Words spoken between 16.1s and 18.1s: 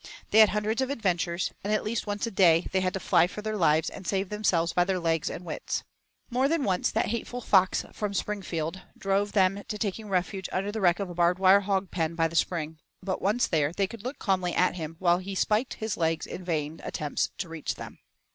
in vain attempts to reach them.